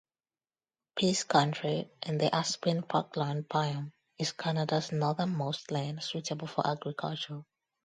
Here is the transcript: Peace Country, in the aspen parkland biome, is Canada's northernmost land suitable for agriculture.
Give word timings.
Peace 0.95 1.25
Country, 1.27 1.87
in 2.07 2.17
the 2.17 2.33
aspen 2.33 2.81
parkland 2.81 3.47
biome, 3.47 3.91
is 4.17 4.31
Canada's 4.31 4.91
northernmost 4.91 5.69
land 5.69 6.01
suitable 6.01 6.47
for 6.47 6.65
agriculture. 6.65 7.43